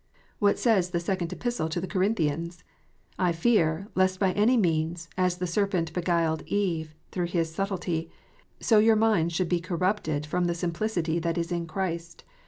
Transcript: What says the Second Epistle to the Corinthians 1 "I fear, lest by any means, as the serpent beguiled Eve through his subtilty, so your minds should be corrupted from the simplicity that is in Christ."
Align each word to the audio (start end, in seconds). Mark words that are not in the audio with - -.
What 0.39 0.57
says 0.57 0.89
the 0.89 0.99
Second 0.99 1.31
Epistle 1.31 1.69
to 1.69 1.79
the 1.79 1.85
Corinthians 1.85 2.63
1 3.17 3.27
"I 3.27 3.31
fear, 3.33 3.87
lest 3.93 4.19
by 4.19 4.31
any 4.31 4.57
means, 4.57 5.07
as 5.15 5.37
the 5.37 5.45
serpent 5.45 5.93
beguiled 5.93 6.41
Eve 6.47 6.95
through 7.11 7.27
his 7.27 7.53
subtilty, 7.55 8.09
so 8.59 8.79
your 8.79 8.95
minds 8.95 9.35
should 9.35 9.47
be 9.47 9.59
corrupted 9.61 10.25
from 10.25 10.45
the 10.45 10.55
simplicity 10.55 11.19
that 11.19 11.37
is 11.37 11.51
in 11.51 11.67
Christ." 11.67 12.23